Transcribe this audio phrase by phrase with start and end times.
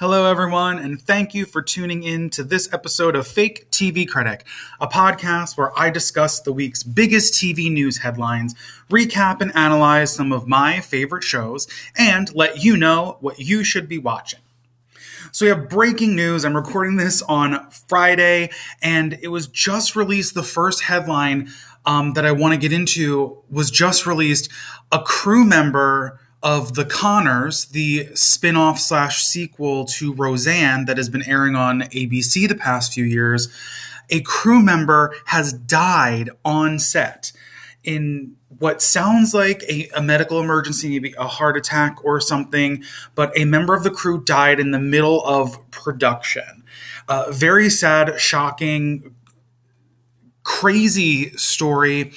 [0.00, 4.44] Hello, everyone, and thank you for tuning in to this episode of Fake TV Critic,
[4.80, 8.56] a podcast where I discuss the week's biggest TV news headlines,
[8.90, 13.88] recap and analyze some of my favorite shows, and let you know what you should
[13.88, 14.40] be watching.
[15.30, 16.44] So we have breaking news.
[16.44, 18.50] I'm recording this on Friday,
[18.82, 20.34] and it was just released.
[20.34, 21.50] The first headline
[21.86, 24.50] um, that I want to get into was just released.
[24.90, 31.08] A crew member of The Connors, the spin off slash sequel to Roseanne that has
[31.08, 33.48] been airing on ABC the past few years,
[34.10, 37.32] a crew member has died on set
[37.82, 43.36] in what sounds like a, a, medical emergency, maybe a heart attack or something, but
[43.38, 46.62] a member of the crew died in the middle of production.
[47.08, 49.14] Uh, very sad, shocking,
[50.42, 52.12] crazy story.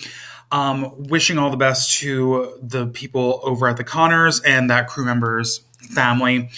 [0.49, 5.03] Um, wishing all the best to the people over at the Connors and that crew
[5.03, 6.49] member's family.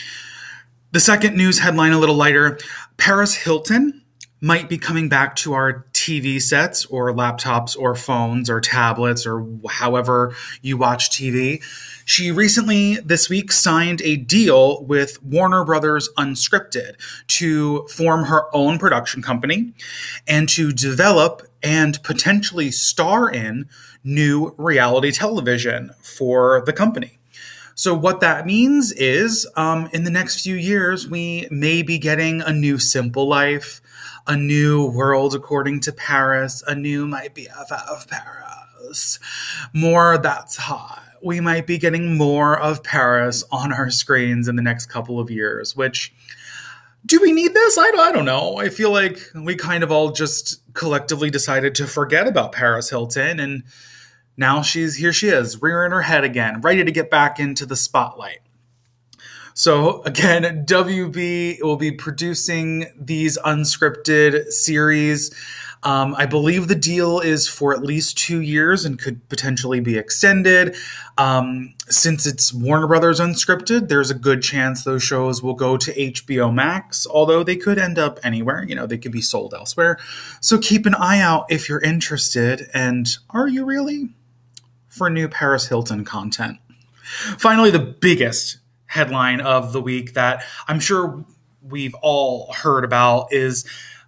[0.92, 2.60] The second news headline, a little lighter
[2.98, 4.04] Paris Hilton
[4.42, 9.46] might be coming back to our TV sets or laptops or phones or tablets or
[9.70, 11.62] however you watch TV.
[12.10, 16.96] She recently, this week, signed a deal with Warner Brothers Unscripted
[17.28, 19.74] to form her own production company
[20.28, 23.70] and to develop and potentially star in
[24.04, 27.20] new reality television for the company.
[27.76, 32.42] So, what that means is um, in the next few years, we may be getting
[32.42, 33.82] a new Simple Life,
[34.26, 39.20] a new World According to Paris, a new My BFF Paris,
[39.76, 41.09] more That's Hot.
[41.24, 45.30] We might be getting more of Paris on our screens in the next couple of
[45.30, 46.14] years, which
[47.06, 47.78] do we need this?
[47.78, 48.58] I don't, I don't know.
[48.58, 53.40] I feel like we kind of all just collectively decided to forget about Paris Hilton
[53.40, 53.64] and
[54.40, 57.76] now she's here she is rearing her head again ready to get back into the
[57.76, 58.40] spotlight
[59.54, 65.30] so again wb will be producing these unscripted series
[65.84, 69.98] um, I believe the deal is for at least two years and could potentially be
[69.98, 70.76] extended.
[71.18, 75.94] Um, since it's Warner Brothers unscripted, there's a good chance those shows will go to
[75.94, 78.64] HBO Max, although they could end up anywhere.
[78.64, 79.98] You know, they could be sold elsewhere.
[80.42, 82.70] So keep an eye out if you're interested.
[82.74, 84.10] And are you really?
[84.90, 86.58] For new Paris Hilton content.
[87.38, 91.24] Finally, the biggest headline of the week that I'm sure
[91.62, 93.66] we've all heard about is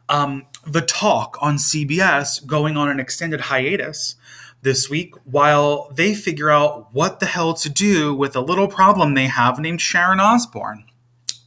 [0.09, 4.16] um, the talk on CBS going on an extended hiatus
[4.61, 9.13] this week while they figure out what the hell to do with a little problem
[9.13, 10.85] they have named Sharon Osbourne.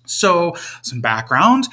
[0.06, 1.64] So, some background.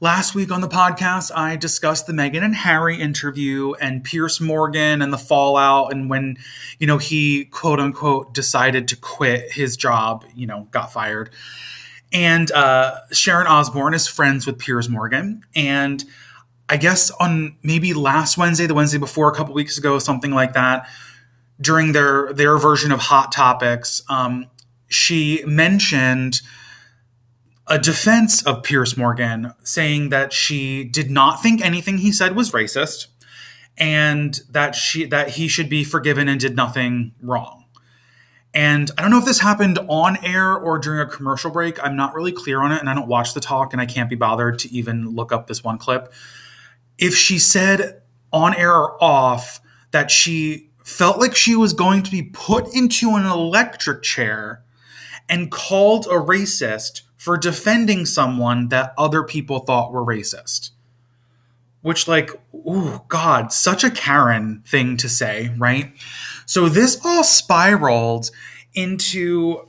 [0.00, 5.00] Last week on the podcast, I discussed the Meghan and Harry interview and Piers Morgan
[5.00, 6.38] and the fallout and when,
[6.80, 11.30] you know, he quote unquote decided to quit his job, you know, got fired.
[12.12, 15.44] And uh, Sharon Osbourne is friends with Piers Morgan.
[15.54, 16.04] And
[16.68, 20.54] I guess on maybe last Wednesday, the Wednesday before, a couple weeks ago, something like
[20.54, 20.88] that,
[21.60, 24.46] during their their version of Hot Topics, um,
[24.88, 26.40] she mentioned
[27.66, 32.50] a defense of Piers Morgan, saying that she did not think anything he said was
[32.52, 33.06] racist,
[33.78, 37.64] and that she that he should be forgiven and did nothing wrong.
[38.54, 41.82] And I don't know if this happened on air or during a commercial break.
[41.82, 44.10] I'm not really clear on it, and I don't watch the talk, and I can't
[44.10, 46.12] be bothered to even look up this one clip
[47.02, 48.00] if she said
[48.32, 53.16] on air or off that she felt like she was going to be put into
[53.16, 54.62] an electric chair
[55.28, 60.70] and called a racist for defending someone that other people thought were racist.
[61.80, 65.92] Which, like, oh, God, such a Karen thing to say, right?
[66.46, 68.30] So this all spiraled
[68.74, 69.68] into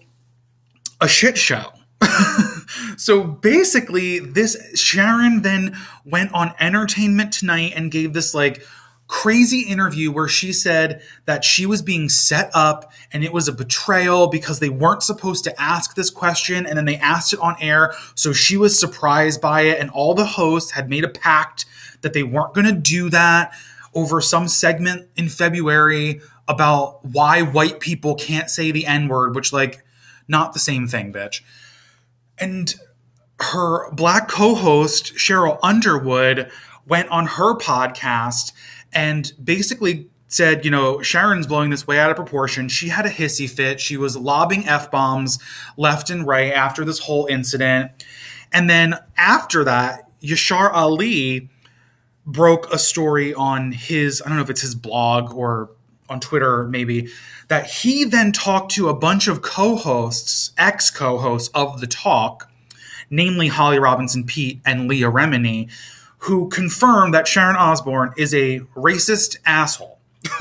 [1.02, 1.74] a shit show.
[2.98, 8.64] so basically, this Sharon then went on Entertainment Tonight and gave this like
[9.08, 13.54] crazy interview where she said that she was being set up and it was a
[13.54, 17.56] betrayal because they weren't supposed to ask this question and then they asked it on
[17.60, 17.94] air.
[18.16, 21.66] So she was surprised by it, and all the hosts had made a pact
[22.02, 23.54] that they weren't going to do that
[23.94, 29.54] over some segment in February about why white people can't say the N word, which,
[29.54, 29.86] like,
[30.28, 31.42] not the same thing, bitch.
[32.40, 32.74] And
[33.44, 36.50] her black co host, Sheryl Underwood,
[36.88, 38.52] went on her podcast
[38.92, 42.68] and basically said, you know, Sharon's blowing this way out of proportion.
[42.68, 43.80] She had a hissy fit.
[43.80, 45.40] She was lobbing F bombs
[45.78, 47.92] left and right after this whole incident.
[48.52, 51.50] And then after that, Yashar Ali
[52.26, 55.72] broke a story on his, I don't know if it's his blog or
[56.10, 57.10] on Twitter, maybe,
[57.48, 61.88] that he then talked to a bunch of co hosts, ex co hosts of the
[61.88, 62.50] talk,
[63.10, 65.72] namely Holly Robinson Peete and Leah Remini,
[66.20, 70.00] who confirmed that Sharon Osbourne is a racist asshole.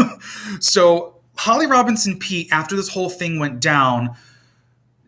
[0.61, 4.15] so Holly Robinson Peete, after this whole thing went down,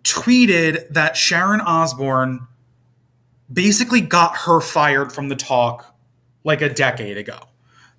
[0.02, 2.46] tweeted that Sharon Osbourne
[3.52, 5.94] basically got her fired from the talk
[6.42, 7.38] like a decade ago.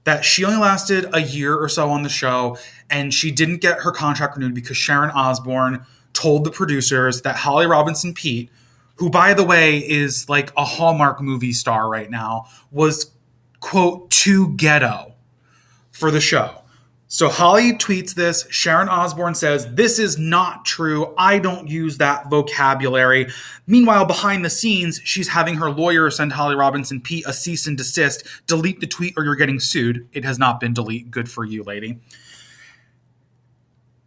[0.04, 2.58] That she only lasted a year or so on the show,
[2.90, 7.66] and she didn't get her contract renewed because Sharon Osbourne told the producers that Holly
[7.66, 8.50] Robinson Peete,
[8.96, 13.12] who by the way is like a Hallmark movie star right now, was
[13.60, 15.14] quote too ghetto
[15.92, 16.62] for the show.
[17.08, 18.46] So Holly tweets this.
[18.50, 21.14] Sharon Osbourne says, This is not true.
[21.18, 23.28] I don't use that vocabulary.
[23.68, 27.78] Meanwhile, behind the scenes, she's having her lawyer send Holly Robinson Peete a cease and
[27.78, 28.26] desist.
[28.48, 30.08] Delete the tweet or you're getting sued.
[30.14, 31.12] It has not been deleted.
[31.12, 32.00] Good for you, lady.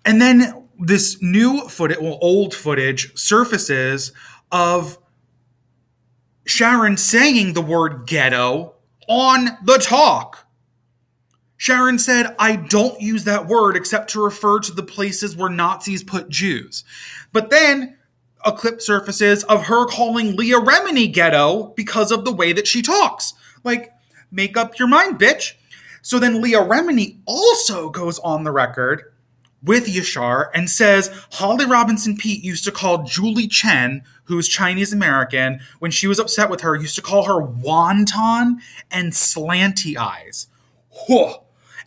[0.05, 4.13] And then this new footage, well, old footage surfaces
[4.51, 4.99] of
[6.47, 8.75] Sharon saying the word ghetto
[9.09, 10.47] on the talk.
[11.57, 16.05] Sharon said, I don't use that word except to refer to the places where Nazis
[16.05, 16.85] put Jews.
[17.33, 17.97] But then
[18.45, 22.81] a clip surfaces of her calling Leah Remini ghetto because of the way that she
[22.81, 23.35] talks.
[23.65, 23.93] Like,
[24.31, 25.55] make up your mind, bitch.
[26.01, 29.13] So then Leah Remini also goes on the record
[29.63, 35.61] with Yashar and says Holly Robinson Peete used to call Julie Chen, who's Chinese American,
[35.79, 38.57] when she was upset with her, used to call her wonton
[38.91, 40.47] and slanty eyes.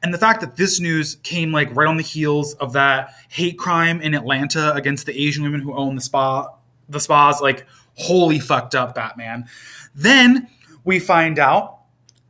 [0.03, 3.57] And the fact that this news came like right on the heels of that hate
[3.57, 6.49] crime in Atlanta against the Asian women who own the spa,
[6.89, 7.65] the spas, like
[7.95, 9.47] holy fucked up Batman.
[9.93, 10.47] Then
[10.83, 11.77] we find out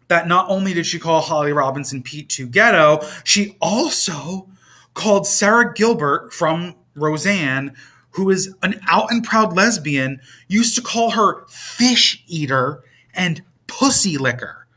[0.10, 4.50] that not only did she call Holly Robinson Peete to ghetto, she also
[4.94, 7.74] called Sara Gilbert from Roseanne,
[8.12, 12.84] who is an out and proud lesbian, used to call her fish eater
[13.14, 14.68] and pussy licker.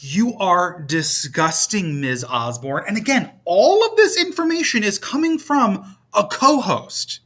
[0.00, 2.24] You are disgusting, Ms.
[2.24, 2.84] Osbourne.
[2.86, 7.20] And again, all of this information is coming from a co host,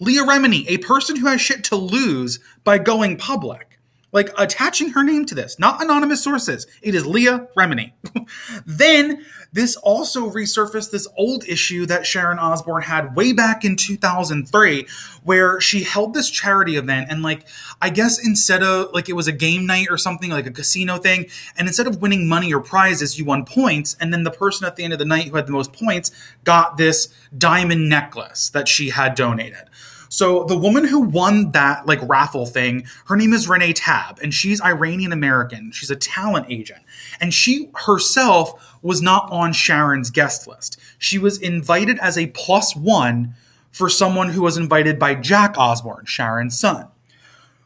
[0.00, 3.67] Leah Remini, a person who has shit to lose by going public.
[4.10, 6.66] Like attaching her name to this, not anonymous sources.
[6.80, 7.92] It is Leah Remini.
[8.66, 14.86] then this also resurfaced this old issue that Sharon Osbourne had way back in 2003,
[15.24, 17.46] where she held this charity event and, like,
[17.80, 20.98] I guess instead of like it was a game night or something, like a casino
[20.98, 21.26] thing,
[21.56, 23.96] and instead of winning money or prizes, you won points.
[24.00, 26.10] And then the person at the end of the night who had the most points
[26.44, 29.68] got this diamond necklace that she had donated.
[30.08, 34.32] So the woman who won that like raffle thing, her name is Renee Tabb, and
[34.32, 35.70] she's Iranian American.
[35.72, 36.82] She's a talent agent.
[37.20, 40.78] And she herself was not on Sharon's guest list.
[40.98, 43.34] She was invited as a plus one
[43.70, 46.88] for someone who was invited by Jack Osbourne, Sharon's son.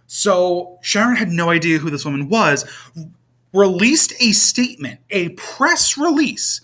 [0.06, 2.66] So Sharon had no idea who this woman was,
[3.52, 6.60] released a statement, a press release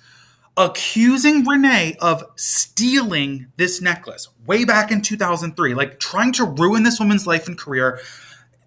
[0.58, 6.99] accusing Renee of stealing this necklace way back in 2003, like trying to ruin this
[6.99, 8.00] woman's life and career.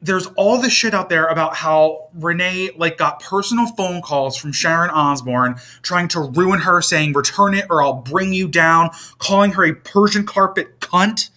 [0.01, 4.53] There's all this shit out there about how Renee like got personal phone calls from
[4.53, 9.51] Sharon Osbourne trying to ruin her, saying return it or I'll bring you down, calling
[9.51, 11.29] her a Persian carpet cunt.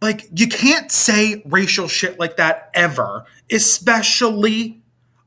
[0.00, 4.77] Like you can't say racial shit like that ever, especially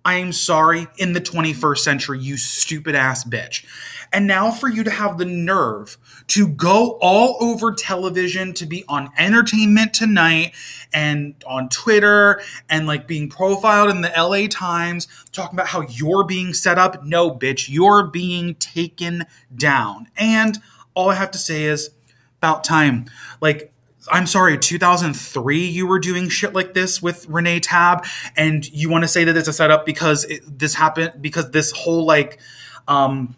[0.03, 3.65] I am sorry in the 21st century, you stupid ass bitch.
[4.11, 8.83] And now for you to have the nerve to go all over television, to be
[8.87, 10.53] on Entertainment Tonight
[10.93, 16.25] and on Twitter and like being profiled in the LA Times, talking about how you're
[16.25, 17.05] being set up.
[17.05, 20.07] No, bitch, you're being taken down.
[20.17, 20.57] And
[20.93, 21.91] all I have to say is
[22.39, 23.05] about time.
[23.39, 23.70] Like,
[24.09, 28.05] I'm sorry, 2003, you were doing shit like this with Renee Tabb,
[28.35, 31.71] and you want to say that it's a setup because it, this happened because this
[31.71, 32.39] whole like
[32.87, 33.35] um,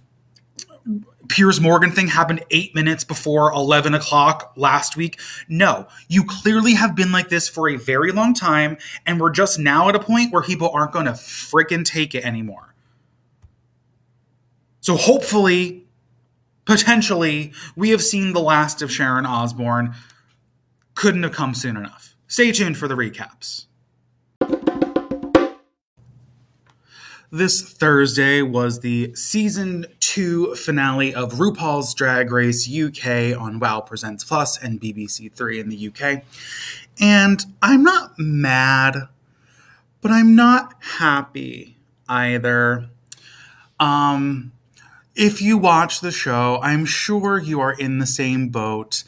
[1.27, 5.19] Piers Morgan thing happened eight minutes before 11 o'clock last week.
[5.47, 9.59] No, you clearly have been like this for a very long time, and we're just
[9.59, 12.73] now at a point where people aren't going to freaking take it anymore.
[14.81, 15.85] So hopefully,
[16.65, 19.95] potentially, we have seen the last of Sharon Osbourne
[20.95, 22.15] couldn't have come soon enough.
[22.27, 23.65] Stay tuned for the recaps.
[27.31, 34.23] This Thursday was the season two finale of RuPaul's Drag Race UK on Wow Presents
[34.23, 36.23] Plus and BBC Three in the UK.
[36.99, 39.07] And I'm not mad,
[40.01, 41.75] but I'm not happy
[42.07, 42.87] either.
[43.79, 44.51] Um,
[45.15, 49.03] if you watch the show, I'm sure you are in the same boat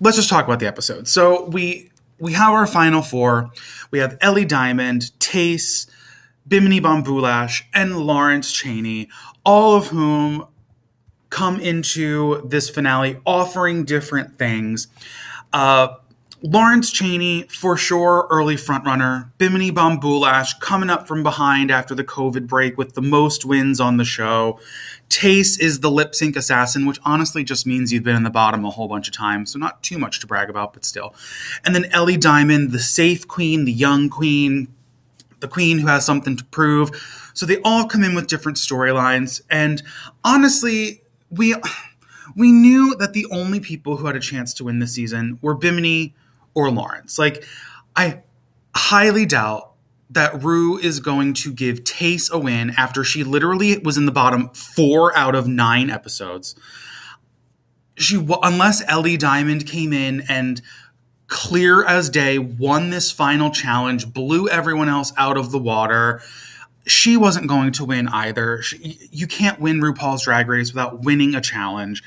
[0.00, 1.08] let's just talk about the episode.
[1.08, 3.50] So we we have our final four.
[3.90, 5.86] We have Ellie Diamond, Tayce,
[6.48, 9.08] Bimini Bon Boulash, and Lawrence Chaney,
[9.44, 10.46] all of whom
[11.30, 14.88] come into this finale offering different things.
[15.52, 15.88] Uh,
[16.42, 19.30] Lawrence Chaney, for sure, early frontrunner.
[19.38, 23.80] Bimini Bon Boulash coming up from behind after the COVID break with the most wins
[23.80, 24.60] on the show.
[25.08, 28.66] Tayce is the lip sync assassin, which honestly just means you've been in the bottom
[28.66, 31.14] a whole bunch of times, so not too much to brag about, but still.
[31.64, 34.68] And then Ellie Diamond, the safe queen, the young queen,
[35.40, 36.90] the queen who has something to prove.
[37.32, 39.82] So they all come in with different storylines, and
[40.22, 41.54] honestly, we
[42.36, 45.54] we knew that the only people who had a chance to win this season were
[45.54, 46.14] Bimini
[46.56, 47.20] or Lawrence.
[47.20, 47.44] Like,
[47.94, 48.22] I
[48.74, 49.74] highly doubt
[50.10, 54.12] that Ru is going to give Tayce a win after she literally was in the
[54.12, 56.56] bottom four out of nine episodes.
[57.96, 60.62] She, unless Ellie Diamond came in and
[61.26, 66.22] clear as day won this final challenge, blew everyone else out of the water.
[66.86, 68.62] She wasn't going to win either.
[68.62, 72.02] She, you can't win RuPaul's Drag Race without winning a challenge.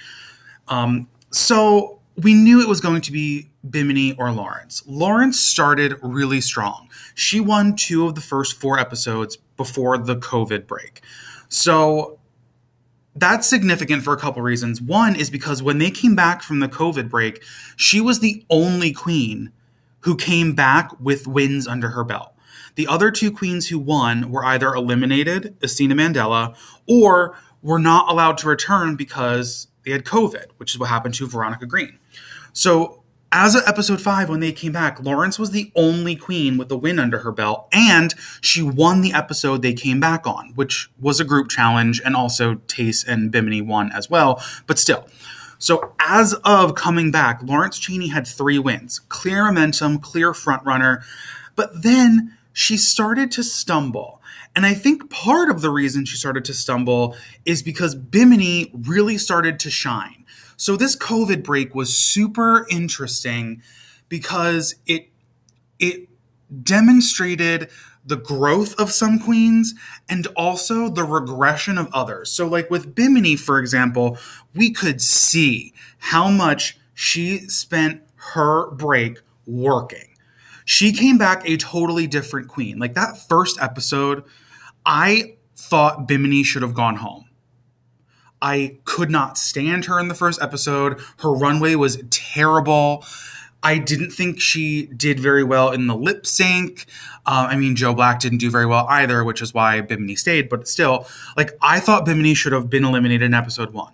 [0.68, 4.84] Um, so we knew it was going to be Bimini or Lawrence.
[4.86, 6.90] Lawrence started really strong.
[7.14, 11.02] She won two of the first four episodes before the COVID break.
[11.50, 12.20] So
[13.16, 14.82] that's significant for a couple reasons.
[14.82, 17.44] One is because when they came back from the COVID break,
[17.76, 19.52] she was the only queen
[20.02, 22.34] who came back with wins under her belt.
[22.76, 26.56] The other two queens who won were either eliminated, Asttina Mandella,
[26.88, 31.28] or were not allowed to return because they had COVID, which is what happened to
[31.28, 32.00] Veronica Green.
[32.54, 32.99] So
[33.32, 36.78] as of episode five, when they came back, Lawrence was the only queen with a
[36.78, 41.20] win under her belt, and she won the episode they came back on, which was
[41.20, 45.08] a group challenge, and also Tayce and Bimini won as well, but still.
[45.60, 51.04] So as of coming back, Lawrence Chaney had three wins, clear momentum, clear front runner,
[51.56, 54.22] but then she started to stumble.
[54.56, 59.18] And I think part of the reason she started to stumble is because Bimini really
[59.18, 60.19] started to shine.
[60.60, 63.64] So this COVID break was super interesting
[64.10, 65.10] because it
[65.80, 66.10] it
[66.64, 67.70] demonstrated
[68.06, 69.74] the growth of some queens
[70.10, 72.30] and also the regression of others.
[72.30, 74.18] So like with Bimini for example,
[74.54, 78.02] we could see how much she spent
[78.34, 80.10] her break working.
[80.66, 82.80] She came back a totally different queen.
[82.80, 84.26] Like that first episode,
[84.86, 87.29] I thought Bimini should have gone home.
[88.42, 91.00] I could not stand her in the first episode.
[91.18, 93.06] Her runway was terrible.
[93.62, 96.86] I didn't think she did very well in the lip sync.
[97.26, 100.48] Uh, I mean, Joe Black didn't do very well either, which is why Bimini stayed.
[100.48, 101.06] But still,
[101.36, 103.94] like, I thought Bimini should have been eliminated in episode one.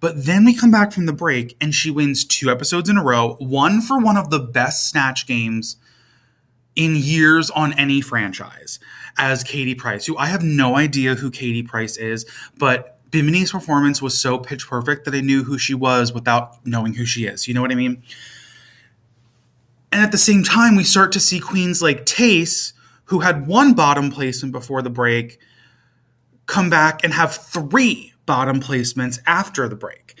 [0.00, 3.04] But then we come back from the break and she wins two episodes in a
[3.04, 5.76] row, one for one of the best Snatch games
[6.76, 8.78] in years on any franchise
[9.16, 12.24] as Katie Price, who I have no idea who Katie Price is,
[12.56, 16.94] but Bimini's performance was so pitch perfect that I knew who she was without knowing
[16.94, 17.48] who she is.
[17.48, 18.02] You know what I mean?
[19.90, 22.74] And at the same time, we start to see queens like Tayce,
[23.04, 25.38] who had one bottom placement before the break,
[26.46, 30.18] come back and have three bottom placements after the break.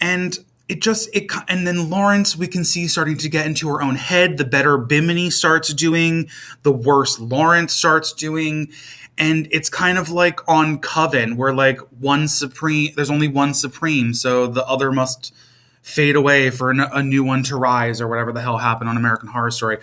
[0.00, 3.80] And it just it and then Lawrence we can see starting to get into her
[3.80, 4.36] own head.
[4.36, 6.28] The better Bimini starts doing,
[6.62, 8.70] the worse Lawrence starts doing,
[9.18, 14.14] and it's kind of like on Coven, where like one supreme, there's only one supreme,
[14.14, 15.34] so the other must
[15.82, 19.28] fade away for a new one to rise, or whatever the hell happened on American
[19.28, 19.78] Horror Story.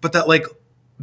[0.00, 0.46] But that like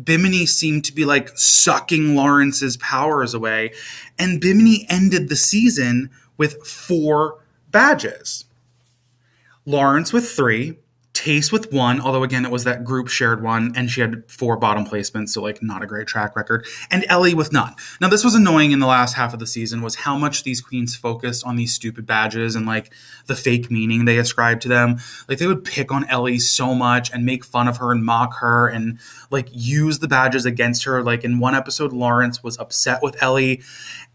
[0.02, 3.72] Bimini seemed to be like sucking Lawrence's powers away,
[4.20, 8.46] and Bimini ended the season with four badges.
[9.66, 10.78] Lawrence with three,
[11.28, 14.56] Tayce with one, although again it was that group shared one, and she had four
[14.56, 16.66] bottom placements, so like not a great track record.
[16.90, 17.76] And Ellie with none.
[18.00, 20.62] Now this was annoying in the last half of the season was how much these
[20.62, 22.94] queens focused on these stupid badges and like
[23.26, 25.00] the fake meaning they ascribed to them.
[25.28, 28.36] Like they would pick on Ellie so much and make fun of her and mock
[28.36, 28.98] her and
[29.30, 31.04] like use the badges against her.
[31.04, 33.64] Like in one episode, Lawrence was upset with Ellie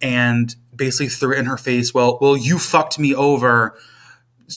[0.00, 1.92] and basically threw it in her face.
[1.92, 3.76] Well, well, you fucked me over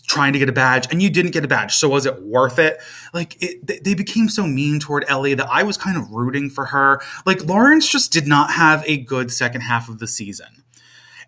[0.07, 1.75] trying to get a badge and you didn't get a badge.
[1.75, 2.79] So was it worth it?
[3.13, 6.65] Like it, they became so mean toward Ellie that I was kind of rooting for
[6.65, 7.01] her.
[7.25, 10.63] Like Lawrence just did not have a good second half of the season.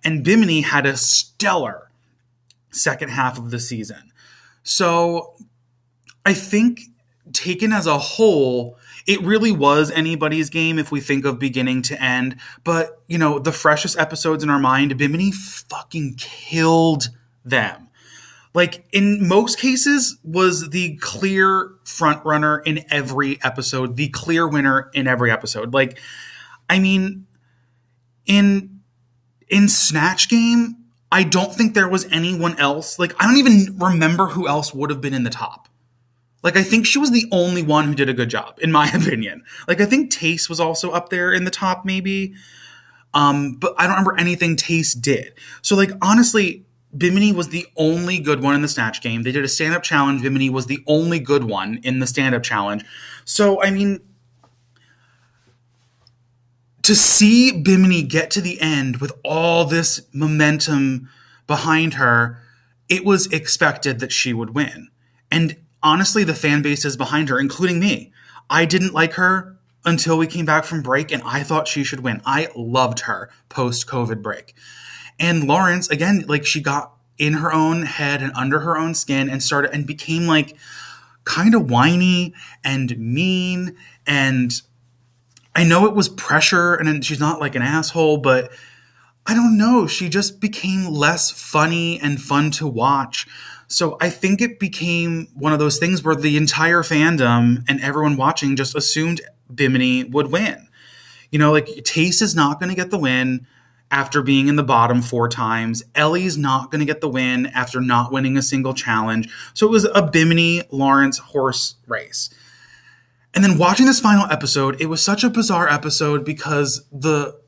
[0.03, 1.89] And Bimini had a stellar
[2.71, 4.11] second half of the season.
[4.63, 5.35] So
[6.25, 6.81] I think
[7.33, 12.01] taken as a whole, it really was anybody's game if we think of beginning to
[12.01, 12.37] end.
[12.63, 17.09] But, you know, the freshest episodes in our mind, Bimini fucking killed
[17.45, 17.86] them
[18.57, 24.89] like in most cases was the clear front runner in every episode, the clear winner
[24.95, 25.75] in every episode.
[25.75, 25.99] Like
[26.67, 27.27] I mean
[28.25, 28.79] in
[29.47, 30.75] in Snatch Game,
[31.11, 32.97] I don't think there was anyone else.
[32.97, 35.69] Like I don't even remember who else would have been in the top.
[36.41, 38.89] Like I think she was the only one who did a good job, in my
[38.89, 39.43] opinion.
[39.67, 42.33] Like I think Tayce was also up there in the top, maybe.
[43.13, 45.33] Um, but I don't remember anything Tayce did.
[45.61, 46.65] So like honestly,
[46.97, 49.23] Bimini was the only good one in the snatch game.
[49.23, 50.21] They did a stand-up challenge.
[50.21, 52.83] Bimini was the only good one in the stand-up challenge.
[53.25, 53.99] So I mean,
[56.83, 61.09] to see Bimini get to the end with all this momentum
[61.45, 62.41] behind her,
[62.89, 64.87] it was expected that she would win.
[65.29, 68.13] And honestly, the fan base is behind her, including me.
[68.49, 71.99] I didn't like her until we came back from break, and I thought she should
[71.99, 72.21] win.
[72.25, 74.55] I loved her post COVID break.
[75.19, 79.29] And Lawrence, again, like she got in her own head and under her own skin
[79.29, 80.55] and started and became like
[81.23, 82.33] kind of whiny
[82.63, 83.75] and mean.
[84.05, 84.53] And
[85.55, 88.51] I know it was pressure and she's not like an asshole, but
[89.25, 89.87] I don't know.
[89.87, 93.27] She just became less funny and fun to watch.
[93.67, 98.15] So I think it became one of those things where the entire fandom and everyone
[98.15, 99.19] watching just assumed
[99.53, 100.69] Bimini would win.
[101.31, 103.45] You know, like Tayce is not going to get the win
[103.89, 105.83] after being in the bottom four times.
[105.95, 109.29] Ellie's not going to get the win after not winning a single challenge.
[109.53, 112.29] So it was a Bimini Lawrence horse race.
[113.33, 117.39] And then watching this final episode, it was such a bizarre episode because the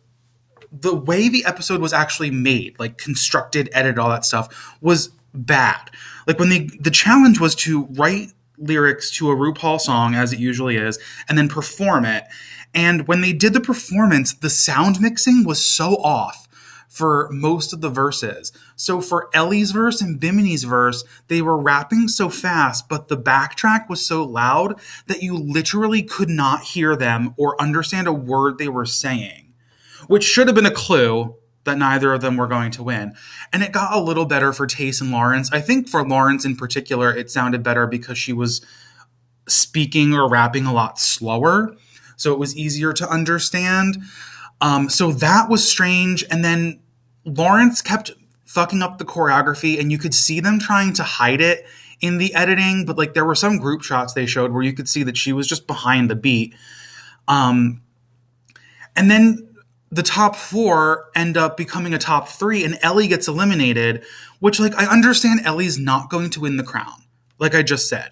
[0.72, 5.90] the way the episode was actually made, like constructed, edited, all that stuff, was bad.
[6.28, 10.40] Like when they the challenge was to write lyrics to a RuPaul song as it
[10.40, 12.26] usually is and then perform it.
[12.74, 16.48] And when they did the performance, the sound mixing was so off
[16.88, 18.52] for most of the verses.
[18.76, 23.88] So for Ellie's verse and Bimini's verse, they were rapping so fast, but the backtrack
[23.88, 28.68] was so loud that you literally could not hear them or understand a word they
[28.68, 29.54] were saying,
[30.08, 33.14] which should have been a clue that neither of them were going to win.
[33.54, 35.52] And it got a little better for Tayce and Lawrence.
[35.52, 38.66] I think for Lawrence in particular, it sounded better because she was
[39.48, 41.76] speaking or rapping a lot slower.
[42.20, 43.98] So it was easier to understand.
[44.62, 46.24] Um, so that was strange.
[46.30, 46.82] And then
[47.26, 48.12] Lawrence kept
[48.46, 51.66] fucking up the choreography, and you could see them trying to hide it
[52.02, 52.86] in the editing.
[52.86, 55.34] But like there were some group shots they showed where you could see that she
[55.34, 56.54] was just behind the beat.
[57.28, 57.82] Um,
[58.96, 59.48] and then
[59.92, 64.04] the top four end up becoming a top three, and Ellie gets eliminated,
[64.40, 67.04] which, like, I understand Ellie's not going to win the crown,
[67.40, 68.12] like I just said.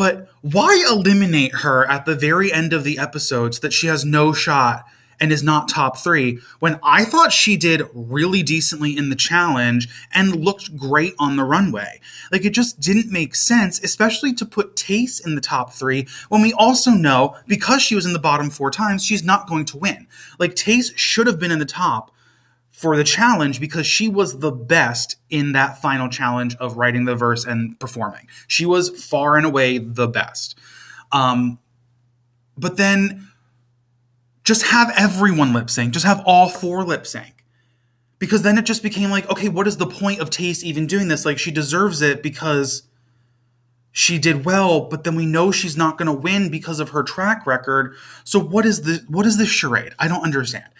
[0.00, 4.02] But why eliminate her at the very end of the episode so that she has
[4.02, 4.86] no shot
[5.20, 9.90] and is not top three when I thought she did really decently in the challenge
[10.14, 12.00] and looked great on the runway.
[12.32, 16.40] Like it just didn't make sense, especially to put Tayce in the top three when
[16.40, 19.76] we also know because she was in the bottom four times, she's not going to
[19.76, 20.06] win.
[20.38, 22.10] Like Tayce should have been in the top
[22.80, 27.14] for the challenge because she was the best in that final challenge of writing the
[27.14, 28.26] verse and performing.
[28.48, 30.58] She was far and away the best.
[31.12, 31.58] Um,
[32.56, 33.28] but then
[34.44, 35.92] just have everyone lip sync.
[35.92, 37.44] Just have all four lip sync.
[38.18, 41.08] Because then it just became like, okay, what is the point of Tayce even doing
[41.08, 41.26] this?
[41.26, 42.84] Like, she deserves it because
[43.92, 47.02] she did well, but then we know she's not going to win because of her
[47.02, 47.94] track record.
[48.24, 49.92] So what is the what is this charade?
[49.98, 50.70] I don't understand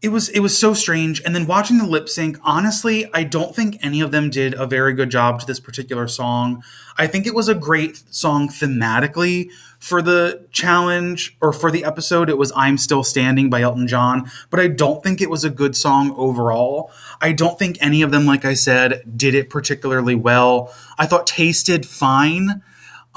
[0.00, 1.20] it was it was so strange.
[1.24, 4.66] And then watching the lip sync honestly i don't think any of them did a
[4.66, 6.62] very good job to this particular song.
[6.96, 12.28] I think it was a great song thematically for the challenge or for the episode.
[12.30, 15.50] It was i'm still standing by elton john but i don't think it was a
[15.50, 16.92] good song overall.
[17.20, 20.72] I don't think any of them like i said did it particularly well.
[20.98, 22.62] I thought tasted fine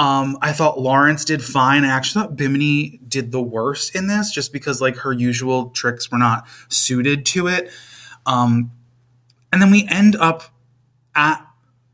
[0.01, 1.85] um, I thought Lawrence did fine.
[1.85, 6.11] I actually thought Bimini did the worst in this just because like her usual tricks
[6.11, 7.69] were not suited to it.
[8.25, 8.71] Um,
[9.53, 10.45] and then we end up
[11.13, 11.45] at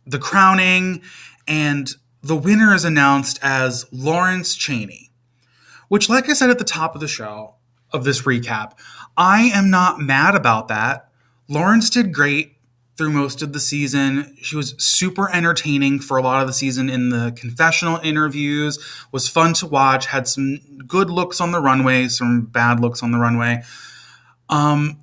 [0.05, 1.01] the crowning
[1.49, 1.89] and
[2.23, 5.11] the winner is announced as Lawrence Chaney,
[5.89, 7.55] which like I said at the top of the show
[7.91, 8.71] of this recap,
[9.17, 11.09] I am not mad about that.
[11.49, 12.53] Lawrence did great
[12.97, 14.35] through most of the season.
[14.41, 18.79] She was super entertaining for a lot of the season in the confessional interviews,
[19.11, 23.11] was fun to watch, had some good looks on the runway, some bad looks on
[23.11, 23.61] the runway.
[24.49, 25.01] Um,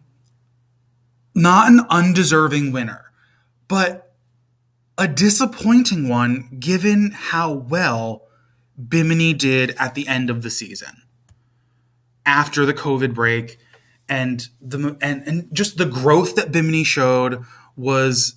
[1.35, 3.12] not an undeserving winner,
[3.68, 4.12] but
[4.98, 8.26] a disappointing one given how well
[8.76, 11.02] Bimini did at the end of the season
[12.26, 13.59] after the COVID break
[14.09, 17.44] and the and, and just the growth that Bimini showed
[17.76, 18.34] was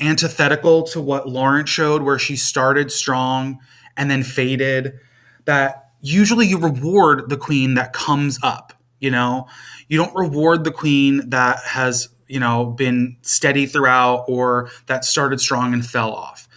[0.00, 3.58] antithetical to what Lawrence showed, where she started strong
[3.96, 4.94] and then faded.
[5.44, 9.46] That usually you reward the queen that comes up, you know?
[9.88, 15.40] You don't reward the queen that has, you know, been steady throughout or that started
[15.40, 16.48] strong and fell off.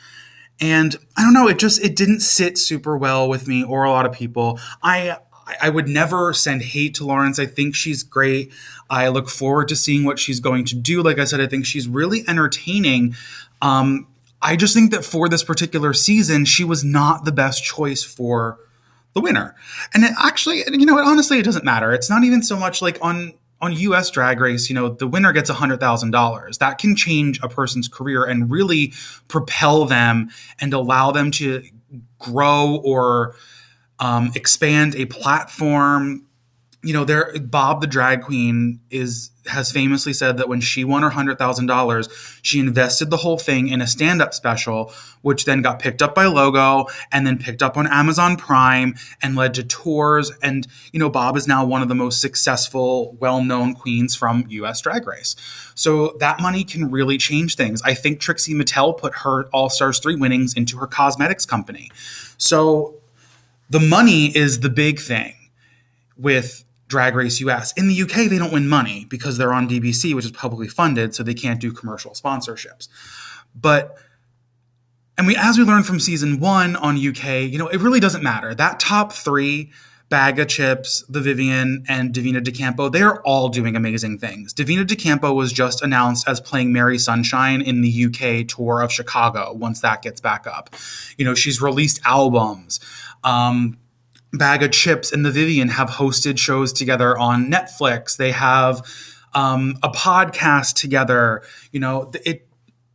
[0.59, 3.91] And I don't know, it just it didn't sit super well with me or a
[3.91, 4.59] lot of people.
[4.81, 5.17] I
[5.61, 7.39] I would never send hate to Lawrence.
[7.39, 8.51] I think she's great.
[8.89, 11.01] I look forward to seeing what she's going to do.
[11.01, 13.15] Like I said, I think she's really entertaining.
[13.61, 14.07] Um,
[14.41, 18.59] I just think that for this particular season, she was not the best choice for
[19.13, 19.55] the winner.
[19.93, 21.93] And it actually, you know, honestly, it doesn't matter.
[21.93, 25.31] It's not even so much like on on US Drag Race, you know, the winner
[25.31, 26.57] gets $100,000.
[26.57, 28.93] That can change a person's career and really
[29.27, 31.63] propel them and allow them to
[32.19, 33.35] grow or
[33.99, 36.25] um, expand a platform.
[36.85, 41.01] You know, there Bob the drag queen is has famously said that when she won
[41.01, 42.07] her hundred thousand dollars,
[42.43, 46.13] she invested the whole thing in a stand up special, which then got picked up
[46.13, 50.31] by Logo and then picked up on Amazon Prime and led to tours.
[50.43, 54.45] And you know, Bob is now one of the most successful, well known queens from
[54.49, 54.81] U.S.
[54.81, 55.35] Drag Race.
[55.73, 57.81] So that money can really change things.
[57.83, 61.89] I think Trixie Mattel put her All Stars three winnings into her cosmetics company.
[62.37, 63.01] So
[63.69, 65.33] the money is the big thing
[66.17, 66.63] with
[66.95, 67.73] Drag Race US.
[67.73, 71.13] In the UK, they don't win money because they're on BBC, which is publicly funded,
[71.13, 72.87] so they can't do commercial sponsorships.
[73.53, 73.97] But
[75.17, 78.23] and we as we learned from season one on UK, you know, it really doesn't
[78.23, 78.55] matter.
[78.55, 79.73] That top three,
[80.07, 84.53] Baga Chipz, the Vivienne, and Divina De Campo, they are all doing amazing things.
[84.53, 88.89] Divina De Campo was just announced as playing Mary Sunshine in the UK tour of
[88.89, 90.73] Chicago once that gets back up.
[91.17, 92.79] You know, she's released albums.
[93.25, 93.79] Um,
[94.33, 98.17] Baga Chipz and the Vivienne have hosted shows together on Netflix.
[98.17, 98.81] They have
[99.33, 101.43] um, a podcast together.
[101.71, 102.47] You know, it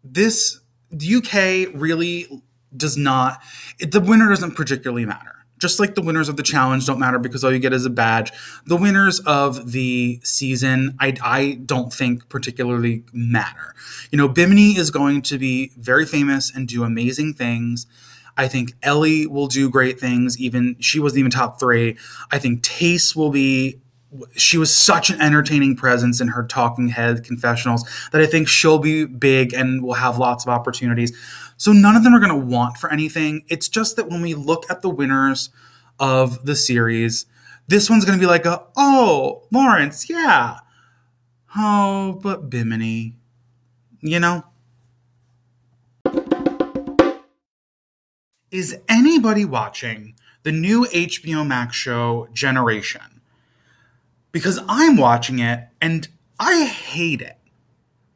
[0.03, 2.29] this the UK really
[2.77, 3.40] does not.
[3.79, 5.35] It, the winner doesn't particularly matter.
[5.59, 7.90] Just like the winners of the challenge don't matter because all you get is a
[7.90, 8.33] badge.
[8.64, 13.75] The winners of the season, I, I don't think particularly matter.
[14.11, 17.87] You know, Bimini is going to be very famous and do amazing things.
[18.40, 20.40] I think Ellie will do great things.
[20.40, 21.98] Even she wasn't even top three.
[22.31, 23.79] I think Tayce will be.
[24.35, 28.79] She was such an entertaining presence in her talking head confessionals that I think she'll
[28.79, 31.12] be big and will have lots of opportunities.
[31.59, 33.44] So none of them are going to want for anything.
[33.48, 35.50] It's just that when we look at the winners
[35.98, 37.26] of the series,
[37.68, 40.61] this one's going to be like a, oh, Lawrence, yeah.
[41.55, 43.16] Oh, but Bimini,
[44.00, 44.44] you know?
[48.50, 53.20] Is anybody watching the new HBO Max show Generation?
[54.32, 56.08] Because I'm watching it and
[56.38, 57.36] I hate it.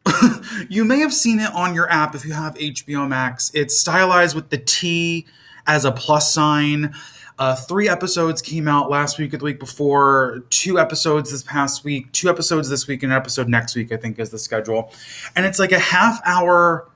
[0.68, 3.52] you may have seen it on your app if you have HBO Max.
[3.54, 5.26] It's stylized with the T
[5.66, 6.94] as a plus sign.
[7.38, 11.84] Uh, three episodes came out last week or the week before, two episodes this past
[11.84, 14.92] week, two episodes this week, and an episode next week, I think, is the schedule.
[15.34, 16.88] And it's like a half hour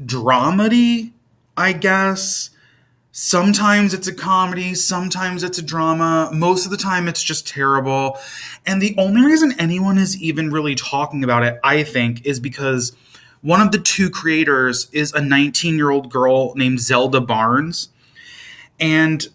[0.00, 1.12] dramedy,
[1.56, 2.50] I guess
[3.20, 6.30] Sometimes it's a comedy, sometimes it's a drama.
[6.32, 8.16] Most of the time, it's just terrible.
[8.64, 12.96] And the only reason anyone is even really talking about it, I think, is because
[13.40, 17.88] one of the two creators is a 19 year old girl named Zelda Barnz.
[18.78, 19.26] And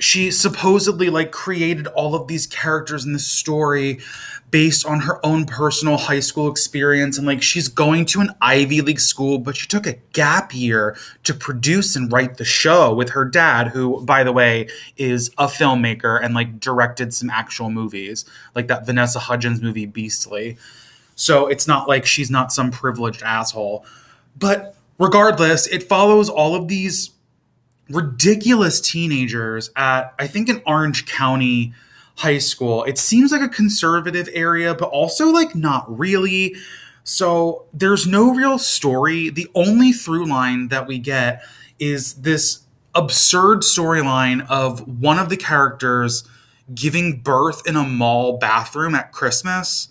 [0.00, 3.98] she supposedly like created all of these characters in this story
[4.50, 8.80] based on her own personal high school experience and like she's going to an Ivy
[8.80, 13.10] League school but she took a gap year to produce and write the show with
[13.10, 18.24] her dad who by the way is a filmmaker and like directed some actual movies
[18.54, 20.56] like that Vanessa Hudgens movie Beastly.
[21.16, 23.84] So it's not like she's not some privileged asshole.
[24.38, 27.10] But regardless it follows all of these
[27.90, 31.72] ridiculous teenagers at I think in Orange County
[32.16, 32.84] high school.
[32.84, 36.56] It seems like a conservative area, but also like not really.
[37.04, 39.30] So there's no real story.
[39.30, 41.42] The only through line that we get
[41.78, 42.60] is this
[42.94, 46.28] absurd storyline of one of the characters
[46.74, 49.88] giving birth in a mall bathroom at Christmas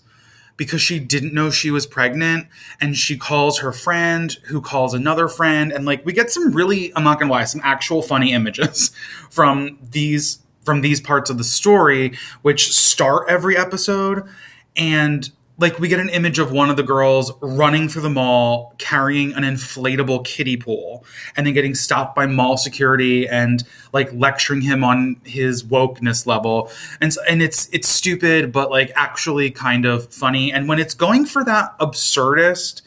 [0.58, 2.46] because she didn't know she was pregnant
[2.78, 6.92] and she calls her friend who calls another friend and like we get some really
[6.94, 8.90] I'm not to lie some actual funny images
[9.30, 14.28] from these from these parts of the story which start every episode
[14.76, 18.74] and like we get an image of one of the girls running through the mall
[18.78, 21.04] carrying an inflatable kiddie pool
[21.36, 26.70] and then getting stopped by mall security and like lecturing him on his wokeness level
[27.00, 31.26] and and it's it's stupid but like actually kind of funny and when it's going
[31.26, 32.82] for that absurdist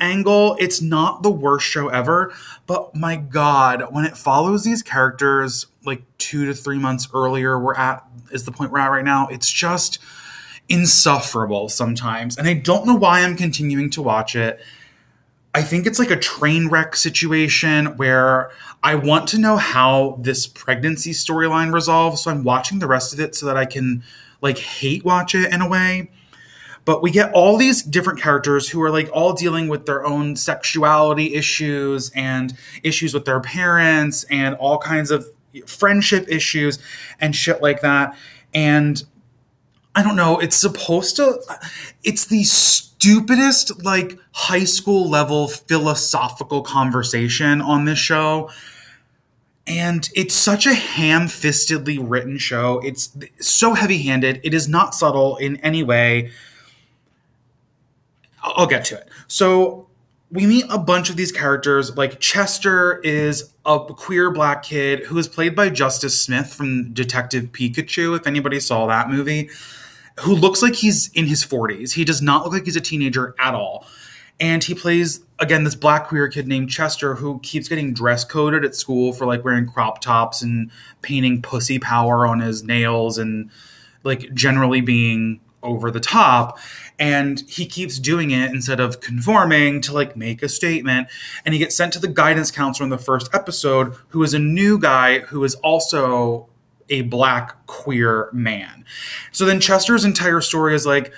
[0.00, 2.32] angle, it's not the worst show ever.
[2.66, 7.74] But my God, when it follows these characters like two to three months earlier, we're
[7.74, 9.28] at is the point we're at right now.
[9.28, 9.98] It's just
[10.70, 12.38] insufferable sometimes.
[12.38, 14.60] And I don't know why I'm continuing to watch it.
[15.52, 18.52] I think it's like a train wreck situation where
[18.84, 22.22] I want to know how this pregnancy storyline resolves.
[22.22, 24.04] So I'm watching the rest of it so that I can
[24.40, 26.10] like hate watch it in a way.
[26.84, 30.36] But we get all these different characters who are like all dealing with their own
[30.36, 35.26] sexuality issues and issues with their parents and all kinds of
[35.66, 36.78] friendship issues
[37.20, 38.16] and shit like that.
[38.54, 39.02] And
[39.94, 41.40] I don't know, it's supposed to,
[42.04, 48.50] it's the stupidest, like, high school level philosophical conversation on this show.
[49.66, 52.80] And it's such a ham fistedly written show.
[52.84, 54.40] It's so heavy handed.
[54.42, 56.30] It is not subtle in any way.
[58.42, 59.08] I'll get to it.
[59.28, 59.88] So
[60.30, 61.96] we meet a bunch of these characters.
[61.96, 67.52] Like Chester is a queer black kid who is played by Justice Smith from Detective
[67.52, 69.50] Pikachu, if anybody saw that movie,
[70.20, 71.92] who looks like he's in his 40s.
[71.92, 73.86] He does not look like he's a teenager at all.
[74.38, 78.64] And he plays, again, this black queer kid named Chester who keeps getting dress coded
[78.64, 80.70] at school for like wearing crop tops and
[81.02, 83.50] painting pussy power on his nails and
[84.02, 86.58] like generally being over the top
[86.98, 91.08] and he keeps doing it instead of conforming to like make a statement
[91.44, 94.38] and he gets sent to the guidance counselor in the first episode who is a
[94.38, 96.48] new guy who is also
[96.88, 98.84] a black queer man
[99.32, 101.12] so then chester's entire story is like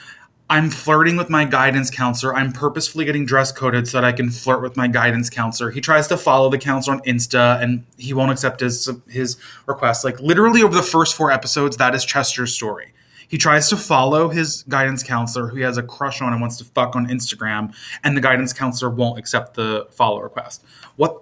[0.52, 2.34] I'm flirting with my guidance counselor.
[2.34, 5.70] I'm purposefully getting dress coded so that I can flirt with my guidance counselor.
[5.70, 10.04] He tries to follow the counselor on Insta and he won't accept his his request.
[10.04, 12.92] Like literally over the first four episodes, that is Chester's story.
[13.32, 16.58] He tries to follow his guidance counselor who he has a crush on and wants
[16.58, 20.62] to fuck on Instagram, and the guidance counselor won't accept the follow request.
[20.96, 21.18] What?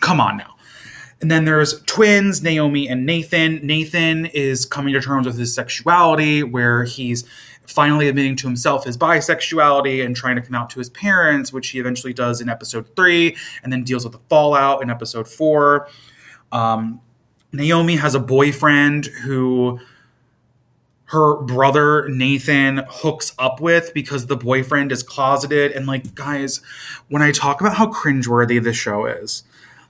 [0.00, 0.56] Come on now.
[1.20, 3.64] And then there's twins, Naomi and Nathan.
[3.64, 7.22] Nathan is coming to terms with his sexuality, where he's
[7.64, 11.68] finally admitting to himself his bisexuality and trying to come out to his parents, which
[11.68, 15.88] he eventually does in episode three, and then deals with the fallout in episode four.
[16.50, 17.00] Um,
[17.52, 19.78] Naomi has a boyfriend who
[21.12, 25.70] her brother Nathan hooks up with because the boyfriend is closeted.
[25.72, 26.62] And like, guys,
[27.08, 29.44] when I talk about how cringeworthy this show is,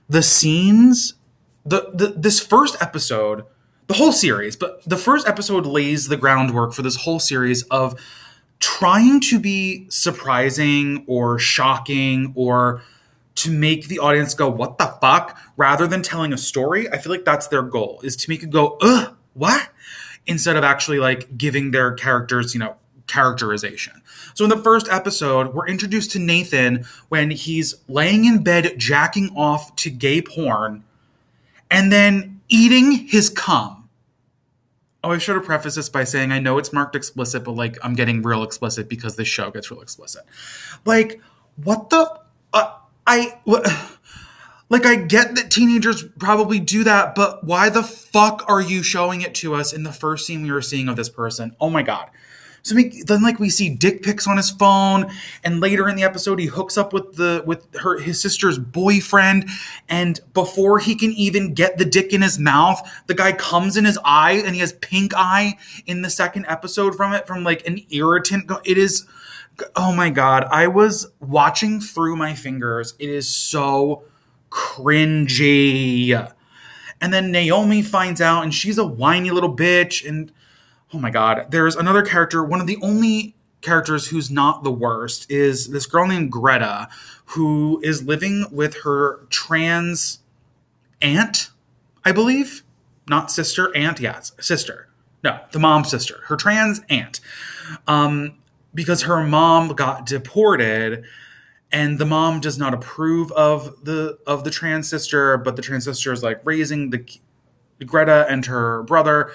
[0.09, 1.13] the scenes,
[1.65, 3.45] the, the this first episode,
[3.87, 7.97] the whole series, but the first episode lays the groundwork for this whole series of
[8.59, 12.81] trying to be surprising or shocking or
[13.35, 15.39] to make the audience go, what the fuck?
[15.55, 16.89] Rather than telling a story.
[16.89, 19.69] I feel like that's their goal, is to make it go, ugh, what?
[20.27, 22.75] Instead of actually like giving their characters, you know,
[23.07, 24.01] characterization.
[24.33, 29.29] So in the first episode, we're introduced to Nathan when he's laying in bed jacking
[29.35, 30.83] off to gay porn
[31.69, 33.89] and then eating his cum.
[35.03, 37.77] Oh, I should have prefaced this by saying I know it's marked explicit, but like
[37.83, 40.23] I'm getting real explicit because this show gets real explicit.
[40.85, 41.19] Like,
[41.61, 42.19] what the?
[42.53, 42.71] Uh,
[43.05, 43.39] I.
[43.43, 43.67] What,
[44.73, 49.21] like, I get that teenagers probably do that, but why the fuck are you showing
[49.21, 51.55] it to us in the first scene we were seeing of this person?
[51.61, 52.09] Oh my god.
[52.63, 55.11] So we, then, like, we see dick pics on his phone,
[55.43, 59.47] and later in the episode, he hooks up with the with her his sister's boyfriend,
[59.89, 63.85] and before he can even get the dick in his mouth, the guy comes in
[63.85, 67.67] his eye, and he has pink eye in the second episode from it, from like
[67.67, 68.49] an irritant.
[68.65, 69.05] It is,
[69.75, 72.95] oh my god, I was watching through my fingers.
[72.97, 74.05] It is so
[74.53, 76.31] cringy.
[77.01, 80.07] And then Naomi finds out and she's a whiny little bitch.
[80.07, 80.31] And
[80.93, 85.29] oh my God, there's another character, one of the only characters who's not the worst
[85.31, 86.87] is this girl named Greta,
[87.25, 90.19] who is living with her trans
[91.01, 91.49] aunt,
[92.05, 92.63] I believe.
[93.07, 94.87] Not sister, aunt, yes, sister.
[95.23, 97.19] No, the mom's sister, her trans aunt.
[97.87, 98.37] Um,
[98.73, 101.05] because her mom got deported
[101.73, 105.83] and the mom does not approve of the of the trans sister but the trans
[105.83, 107.05] sister is like raising the
[107.85, 109.31] greta and her brother.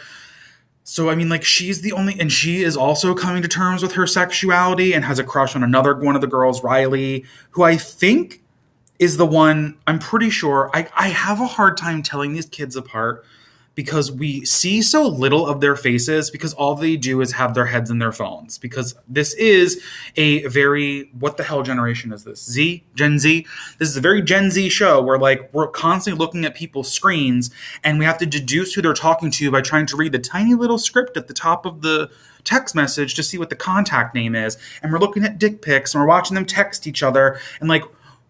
[0.85, 3.93] So i mean like she's the only and she is also coming to terms with
[3.93, 7.77] her sexuality and has a crush on another one of the girls riley who i
[7.77, 8.43] think
[8.99, 12.75] is the one i'm pretty sure i, I have a hard time telling these kids
[12.75, 13.23] apart
[13.79, 17.67] because we see so little of their faces because all they do is have their
[17.67, 18.59] heads in their phones.
[18.59, 19.81] Because this is
[20.17, 22.45] a very what the hell generation is this?
[22.45, 22.83] Z?
[22.97, 23.47] Gen z?
[23.79, 27.53] This is a very gen z show where like we're constantly looking at people's screens
[27.85, 30.55] and we have to deduce who they're talking to by trying to read the tiny
[30.55, 32.11] little script at the top of the
[32.43, 34.59] text message to see what the contact name is.
[34.83, 37.85] And we're looking at dick pics and we're watching them text each other and like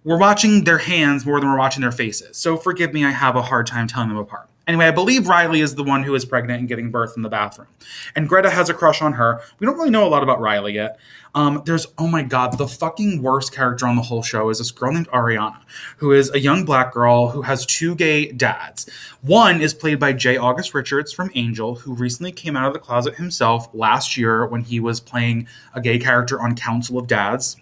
[0.04, 2.36] we're watching their hands more than we're watching their faces.
[2.36, 5.62] So forgive me i have a hard time telling them apart Anyway, I believe Riley
[5.62, 7.68] is the one who is pregnant and giving birth in the bathroom.
[8.14, 9.40] And Greta has a crush on her.
[9.58, 11.00] We don't really know a lot about Riley yet.
[11.34, 14.70] Um, there's, oh my God, the fucking worst character on the whole show is this
[14.70, 15.62] girl named Ariana,
[15.96, 18.90] who is a young black girl who has two gay dads.
[19.22, 20.36] One is played by J.
[20.36, 24.64] August Richards from Angel, who recently came out of the closet himself last year when
[24.64, 27.56] he was playing a gay character on Council of Dads.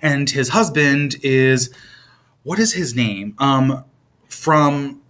[0.00, 1.74] And his husband is,
[2.44, 3.34] what is his name?
[3.38, 3.84] Um,
[4.28, 5.00] from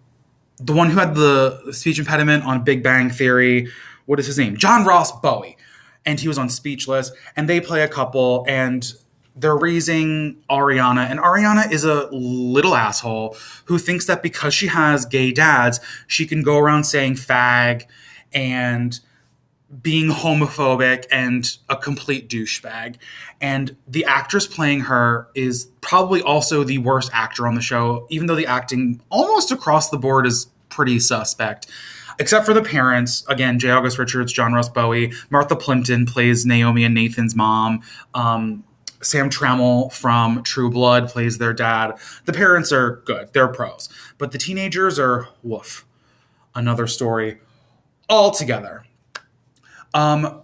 [0.58, 3.68] the one who had the speech impediment on Big Bang Theory.
[4.06, 4.56] What is his name?
[4.56, 5.56] John Ross Bowie.
[6.04, 7.10] And he was on Speechless.
[7.34, 8.92] And they play a couple and
[9.34, 11.10] they're raising Ariana.
[11.10, 16.26] And Ariana is a little asshole who thinks that because she has gay dads, she
[16.26, 17.84] can go around saying fag
[18.32, 18.98] and
[19.83, 22.96] being homophobic and a complete douchebag.
[23.40, 28.26] And the actress playing her is probably also the worst actor on the show, even
[28.26, 31.66] though the acting almost across the board is pretty suspect.
[32.18, 33.70] Except for the parents, again, J.
[33.70, 37.83] August Richards, John Ross Bowie, Martha Plimpton plays Naomi and Nathan's mom.
[38.14, 38.64] Um,
[39.02, 41.92] Sam Trammell from True Blood plays their dad.
[42.24, 45.85] The parents are good; they're pros, but the teenagers are woof.
[46.55, 47.38] Another story
[48.09, 48.85] altogether.
[49.96, 50.42] Um,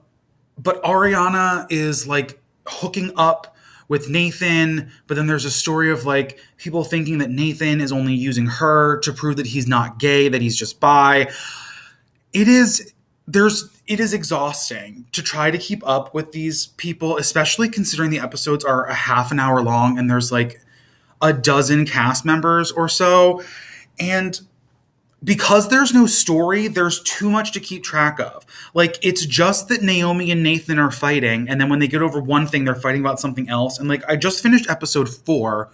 [0.57, 3.55] but Ariana is like hooking up
[3.87, 8.15] with Nathan, but then there's a story of like people thinking that Nathan is only
[8.15, 11.31] using her to prove that he's not gay, that he's just bi.
[12.33, 12.95] It is
[13.27, 18.21] there's it is exhausting to try to keep up with these people, especially considering the
[18.21, 20.62] episodes are a half an hour long and there's like
[21.21, 23.43] a dozen cast members or so.
[24.01, 24.41] And
[25.25, 28.45] because there's no story, there's too much to keep track of.
[28.75, 32.21] Like it's just that Naomi and Nathan are fighting, and then when they get over
[32.21, 33.79] one thing, they're fighting about something else.
[33.79, 35.71] And like I just finished episode four,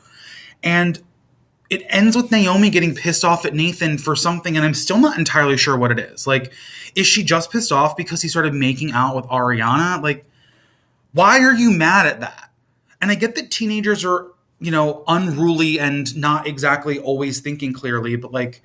[0.63, 1.03] and
[1.71, 5.19] it ends with Naomi getting pissed off at Nathan for something, and I'm still not
[5.19, 6.27] entirely sure what it is.
[6.27, 6.53] Like,
[6.95, 10.03] is she just pissed off because he started making out with Ariana?
[10.03, 10.25] Like,
[11.13, 12.51] why are you mad at that?
[13.01, 18.17] And I get that teenagers are, you know, unruly and not exactly always thinking clearly,
[18.17, 18.63] but like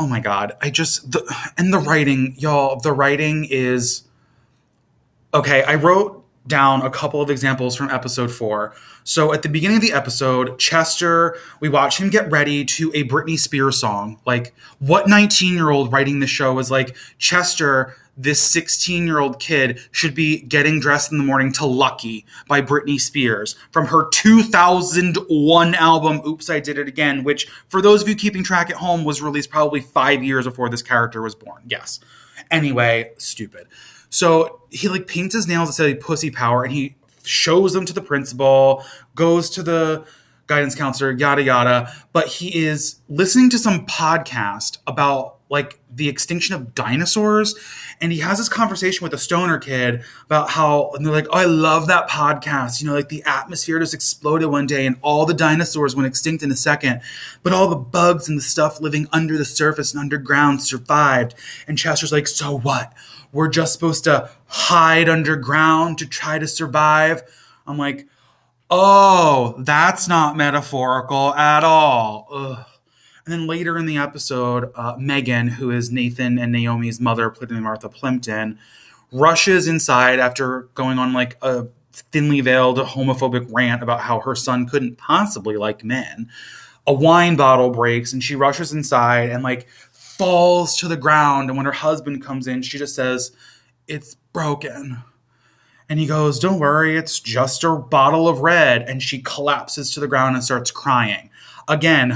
[0.00, 1.22] oh my god i just the,
[1.56, 4.02] and the writing y'all the writing is
[5.32, 8.74] okay i wrote down a couple of examples from episode four.
[9.04, 13.04] So at the beginning of the episode chester we watch him get ready to a
[13.04, 14.20] britney spears song.
[14.26, 19.38] Like what 19 year old writing the show is like chester this 16 year old
[19.40, 24.08] kid should be getting dressed in the morning to Lucky by Britney Spears from her
[24.10, 28.76] 2001 album, Oops, I Did It Again, which, for those of you keeping track at
[28.76, 31.62] home, was released probably five years before this character was born.
[31.66, 32.00] Yes.
[32.50, 33.66] Anyway, stupid.
[34.10, 37.92] So he like paints his nails to say pussy power and he shows them to
[37.92, 40.04] the principal, goes to the
[40.46, 41.92] guidance counselor, yada yada.
[42.12, 47.56] But he is listening to some podcast about like the extinction of dinosaurs.
[48.00, 51.38] And he has this conversation with a stoner kid about how and they're like oh
[51.38, 52.80] i love that podcast.
[52.80, 56.42] You know like the atmosphere just exploded one day and all the dinosaurs went extinct
[56.42, 57.02] in a second.
[57.42, 61.34] But all the bugs and the stuff living under the surface and underground survived.
[61.66, 62.94] And chester's like so what?
[63.32, 67.22] We're just supposed to hide underground to try to survive?
[67.66, 68.06] I'm like
[68.70, 72.28] oh that's not metaphorical at all.
[72.30, 72.66] Ugh.
[73.30, 77.50] And then later in the episode, uh, Megan, who is Nathan and Naomi's mother, played
[77.50, 78.58] by Martha Plimpton,
[79.12, 84.66] rushes inside after going on like a thinly veiled homophobic rant about how her son
[84.66, 86.28] couldn't possibly like men.
[86.88, 91.50] A wine bottle breaks and she rushes inside and like falls to the ground.
[91.50, 93.30] And when her husband comes in, she just says,
[93.86, 95.04] It's broken.
[95.88, 98.82] And he goes, Don't worry, it's just a bottle of red.
[98.82, 101.29] And she collapses to the ground and starts crying.
[101.68, 102.08] Again,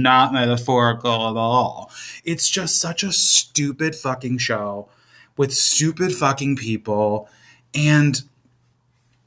[0.00, 1.90] not metaphorical at all.
[2.24, 4.88] It's just such a stupid fucking show
[5.36, 7.28] with stupid fucking people.
[7.74, 8.22] And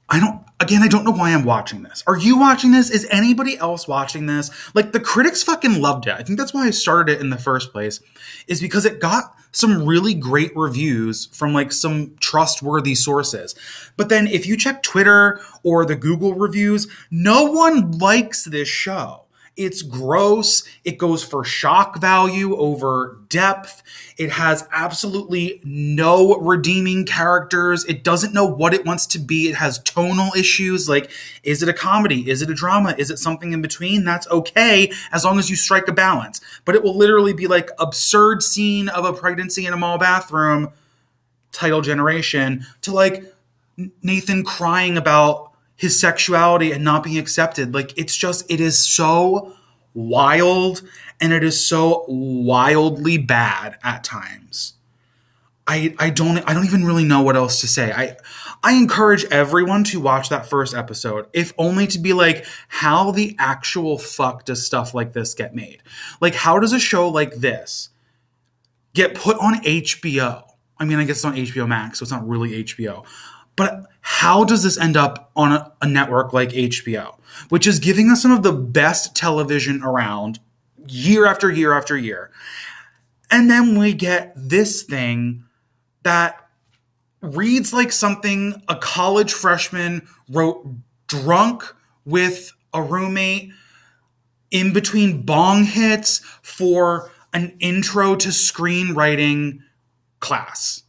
[0.08, 2.04] I don't, again, I don't know why I'm watching this.
[2.08, 2.90] Are you watching this?
[2.90, 4.50] Is anybody else watching this?
[4.74, 6.14] Like, the critics fucking loved it.
[6.14, 8.00] I think that's why I started it in the first place,
[8.48, 13.56] is because it got some really great reviews from like some trustworthy sources.
[13.98, 19.26] But then if you check Twitter or the Google reviews, no one likes this show
[19.60, 20.64] It's gross.
[20.86, 23.84] It goes for shock value over depth.
[24.18, 27.84] It has absolutely no redeeming characters.
[27.84, 29.50] It doesn't know what it wants to be.
[29.50, 30.88] It has tonal issues.
[30.88, 31.12] Like,
[31.44, 32.30] is it a comedy?
[32.30, 32.96] Is it a drama?
[32.98, 34.06] Is it something in between?
[34.06, 36.40] That's okay as long as you strike a balance.
[36.64, 40.70] But it will literally be like absurd scene of a pregnancy in a mall bathroom,
[41.52, 43.26] title generation, to like
[44.02, 45.49] Nathan crying about
[45.80, 47.74] his sexuality and not being accepted.
[47.74, 49.56] Like it's just it is so
[49.94, 50.82] wild
[51.22, 54.74] and it is so wildly bad at times.
[55.66, 57.94] I I don't I don't even really know what else to say.
[57.94, 58.18] I
[58.62, 63.38] I encourage everyone to watch that first episode, if only to be like, how the
[63.40, 65.82] actual fuck does stuff like this get made?
[66.20, 67.88] Like, how does a show like this
[68.94, 70.44] get put on HBO?
[70.78, 73.06] I mean, I guess it's on HBO Max, so it's not really HBO.
[73.60, 77.18] But how does this end up on a, a, network like HBO,
[77.50, 80.40] which is giving us some of the best television around
[80.88, 82.32] year after year after year?
[83.30, 85.44] And then we get this thing
[86.04, 86.48] that
[87.20, 90.66] reads like something a college freshman wrote
[91.08, 91.64] drunk
[92.06, 93.52] with a roommate
[94.52, 99.60] in between bong hits for an intro to screenwriting
[100.22, 100.84] class.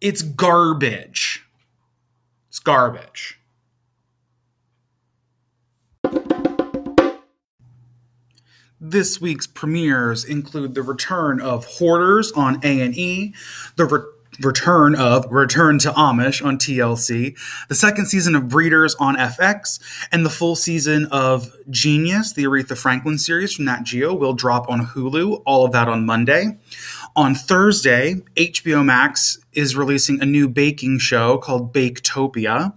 [0.00, 1.44] It's garbage.
[2.48, 3.38] It's garbage.
[8.80, 13.34] This week's premieres include the return of Hoarders on A&E,
[13.76, 14.00] the re-
[14.42, 17.36] return of Return to Amish on TLC,
[17.68, 19.80] the second season of Breeders on FX,
[20.10, 24.68] and the full season of Genius, the Aretha Franklin series from Nat Geo, will drop
[24.70, 25.42] on Hulu.
[25.44, 26.58] All of that on Monday.
[27.20, 32.72] On Thursday, HBO Max is releasing a new baking show called Baketopia.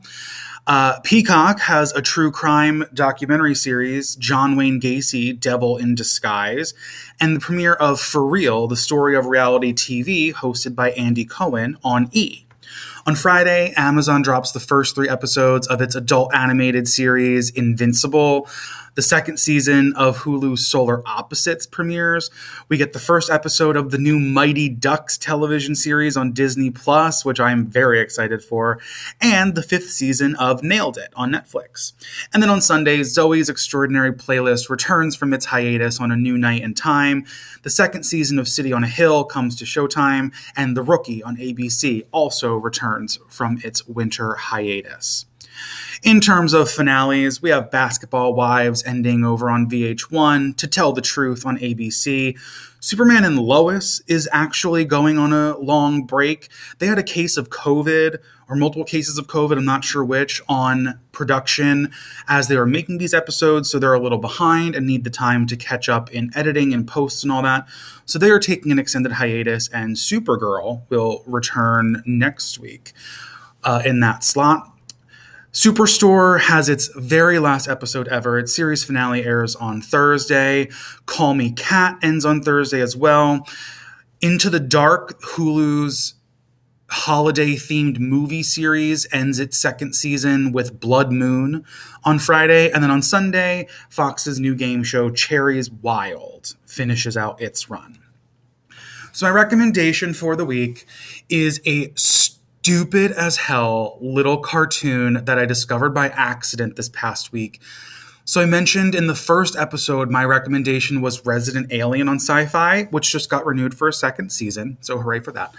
[0.67, 6.73] Uh, Peacock has a true crime documentary series, John Wayne Gacy, Devil in Disguise,
[7.21, 11.77] and the premiere of For Real, the story of reality TV, hosted by Andy Cohen
[11.81, 12.45] on E!
[13.05, 18.47] On Friday, Amazon drops the first three episodes of its adult animated series, Invincible.
[18.95, 22.29] The second season of Hulu's Solar Opposites premieres.
[22.69, 27.25] We get the first episode of the new Mighty Ducks television series on Disney Plus,
[27.25, 28.79] which I am very excited for,
[29.19, 31.93] and the fifth season of Nailed It on Netflix.
[32.33, 36.61] And then on Sunday, Zoey's Extraordinary Playlist returns from its hiatus on a new night
[36.61, 37.25] and time.
[37.63, 41.35] The second season of City on a Hill comes to Showtime, and The Rookie on
[41.37, 42.92] ABC also returns
[43.27, 45.25] from its winter hiatus.
[46.03, 51.01] In terms of finales, we have Basketball Wives ending over on VH1, To Tell the
[51.01, 52.37] Truth on ABC.
[52.79, 56.49] Superman and Lois is actually going on a long break.
[56.79, 58.17] They had a case of COVID
[58.49, 61.91] or multiple cases of COVID, I'm not sure which, on production
[62.27, 63.69] as they are making these episodes.
[63.69, 66.87] So they're a little behind and need the time to catch up in editing and
[66.87, 67.67] posts and all that.
[68.05, 72.93] So they are taking an extended hiatus, and Supergirl will return next week
[73.63, 74.69] uh, in that slot.
[75.53, 78.39] Superstore has its very last episode ever.
[78.39, 80.67] Its series finale airs on Thursday.
[81.05, 83.47] Call Me Kat ends on Thursday as well.
[84.19, 86.15] Into the Dark, Hulu's
[86.93, 91.65] holiday themed movie series ends its second season with Blood Moon
[92.03, 92.71] on Friday.
[92.71, 97.99] And then on Sunday, Fox's new game show, Cherries Wild, finishes out its run.
[99.11, 100.85] So, my recommendation for the week
[101.29, 107.59] is a stupid as hell little cartoon that I discovered by accident this past week.
[108.25, 113.11] So I mentioned in the first episode, my recommendation was Resident Alien on Syfy, which
[113.11, 114.77] just got renewed for a second season.
[114.79, 115.53] So hooray for that.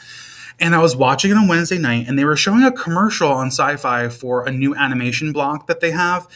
[0.60, 3.48] And I was watching it on Wednesday night, and they were showing a commercial on
[3.48, 6.28] Syfy for a new animation block that they have.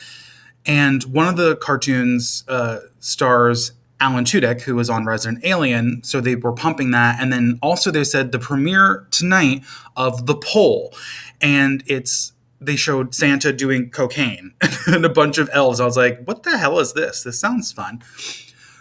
[0.67, 6.03] And one of the cartoons uh, stars Alan Tudyk, who was on Resident Alien.
[6.05, 7.21] So they were pumping that.
[7.21, 9.65] And then also they said the premiere tonight
[9.97, 10.95] of The Pole.
[11.41, 14.53] And it's they showed Santa doing cocaine
[14.87, 15.81] and a bunch of elves.
[15.81, 17.23] I was like, what the hell is this?
[17.23, 18.03] This sounds fun.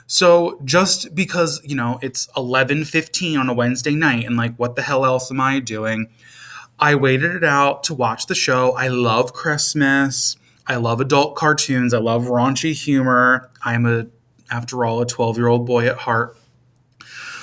[0.08, 4.82] So just because, you know, it's 11:15 on a Wednesday night and like what the
[4.82, 6.08] hell else am I doing?
[6.80, 8.72] I waited it out to watch the show.
[8.74, 10.38] I love Christmas.
[10.66, 11.94] I love adult cartoons.
[11.94, 13.50] I love raunchy humor.
[13.64, 14.08] I'm a
[14.50, 16.38] after all, a 12 year old boy at heart.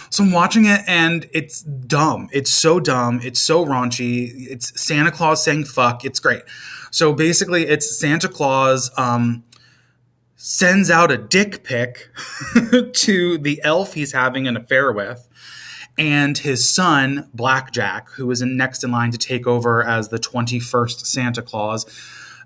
[0.08, 2.28] So I'm watching it and it's dumb.
[2.32, 3.20] It's so dumb.
[3.22, 4.46] It's so raunchy.
[4.48, 6.04] It's Santa Claus saying fuck.
[6.04, 6.42] It's great.
[6.92, 9.42] So basically, it's Santa Claus um,
[10.46, 12.10] sends out a dick pic
[12.92, 15.26] to the elf he's having an affair with.
[15.96, 20.18] And his son, Blackjack, who is in next in line to take over as the
[20.18, 21.86] 21st Santa Claus,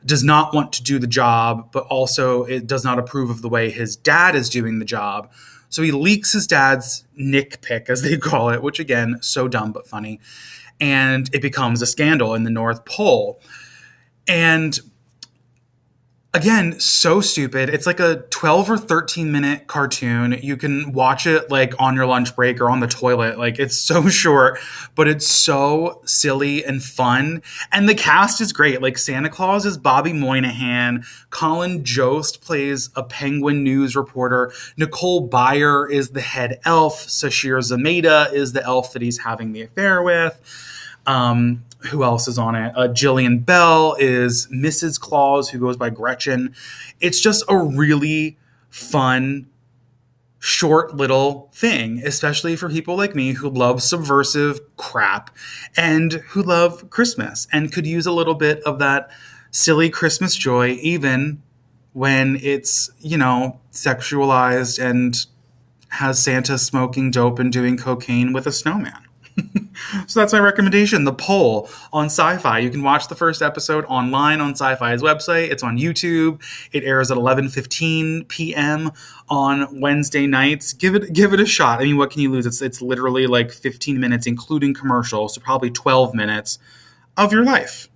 [0.07, 3.49] does not want to do the job, but also it does not approve of the
[3.49, 5.32] way his dad is doing the job.
[5.68, 9.72] So he leaks his dad's nick pick, as they call it, which again, so dumb
[9.72, 10.20] but funny.
[10.78, 13.40] And it becomes a scandal in the North Pole.
[14.28, 14.78] And
[16.35, 17.70] again, so stupid.
[17.70, 20.39] It's like a 12 or 13 minute cartoon.
[20.43, 23.39] You can watch it like on your lunch break or on the toilet.
[23.39, 24.59] Like it's so short,
[24.95, 27.43] but it's so silly and fun.
[27.72, 28.83] And the cast is great.
[28.83, 31.05] Like Santa Claus is Bobby Moynihan.
[31.31, 34.53] Colin Jost plays a penguin news reporter.
[34.76, 37.07] Nicole Byer is the head elf.
[37.07, 40.41] Sasheer Zamata is the elf that he's having the affair with.
[41.07, 42.72] Um, who else is on it?
[42.76, 44.99] Uh, Jillian Bell is Mrs.
[44.99, 46.55] Claus, who goes by Gretchen.
[47.01, 48.37] It's just a really
[48.68, 49.47] fun,
[50.39, 55.31] short little thing, especially for people like me who love subversive crap
[55.76, 59.11] and who love Christmas and could use a little bit of that
[59.51, 61.43] silly Christmas joy, even
[61.93, 65.26] when it's, you know, sexualized and
[65.91, 69.07] has Santa smoking dope and doing cocaine with a snowman.
[70.07, 72.62] So that's my recommendation the Pole on Syfy.
[72.62, 75.51] You can watch the first episode online on Syfy's website.
[75.51, 76.43] It's on youtube.
[76.72, 78.91] It airs at 11.15 p.m
[79.28, 80.72] on wednesday nights.
[80.72, 81.80] Give it give it a shot.
[81.80, 82.47] I mean what can you lose?
[82.47, 86.59] It's it's literally like 15 minutes including commercials so probably 12 minutes
[87.16, 87.89] of your life.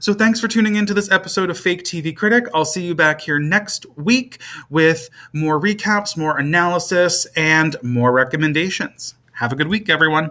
[0.00, 2.46] So thanks for tuning into this episode of Fake TV Critic.
[2.52, 9.14] I'll see you back here next week with more recaps, more analysis, and more recommendations.
[9.38, 10.30] Have a good week, everyone.